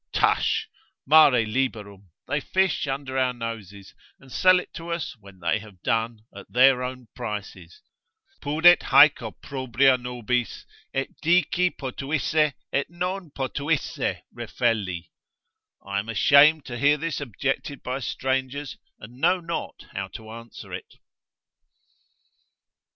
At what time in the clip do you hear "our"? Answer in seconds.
3.19-3.33